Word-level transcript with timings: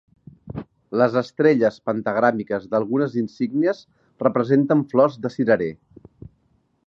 Les 1.01 1.17
estrelles 1.21 1.77
pentagràmiques 1.89 2.65
d'algunes 2.71 3.19
insígnies 3.23 3.83
representen 4.27 4.83
flors 4.95 5.19
de 5.27 5.31
cirerer. 5.37 5.71